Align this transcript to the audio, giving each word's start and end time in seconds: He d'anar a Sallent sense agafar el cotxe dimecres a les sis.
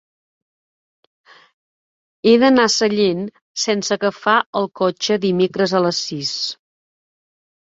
He 2.29 2.33
d'anar 2.43 2.65
a 2.69 2.71
Sallent 2.75 3.21
sense 3.65 3.93
agafar 3.97 4.39
el 4.63 4.67
cotxe 4.81 5.19
dimecres 5.27 5.77
a 5.77 5.85
les 5.89 6.01
sis. 6.09 6.35